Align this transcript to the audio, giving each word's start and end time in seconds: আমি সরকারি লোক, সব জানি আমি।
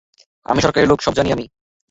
আমি 0.45 0.59
সরকারি 0.61 0.85
লোক, 0.87 0.99
সব 1.01 1.13
জানি 1.13 1.29
আমি। 1.31 1.45